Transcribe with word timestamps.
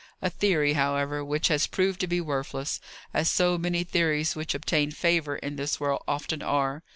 "A 0.19 0.31
theory, 0.31 0.73
however, 0.73 1.23
which 1.23 1.49
has 1.49 1.67
proved 1.67 1.99
to 1.99 2.07
be 2.07 2.19
worthless; 2.19 2.81
as 3.13 3.29
so 3.29 3.59
many 3.59 3.83
theories 3.83 4.35
which 4.35 4.55
obtain 4.55 4.89
favour 4.89 5.35
in 5.35 5.57
this 5.57 5.79
world 5.79 6.01
often 6.07 6.41
are. 6.41 6.81